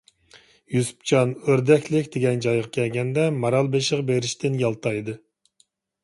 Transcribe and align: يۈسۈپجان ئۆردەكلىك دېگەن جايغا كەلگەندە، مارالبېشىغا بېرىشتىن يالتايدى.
يۈسۈپجان 0.75 1.33
ئۆردەكلىك 1.49 2.07
دېگەن 2.15 2.41
جايغا 2.45 2.71
كەلگەندە، 2.77 3.25
مارالبېشىغا 3.43 4.07
بېرىشتىن 4.09 4.57
يالتايدى. 4.63 5.15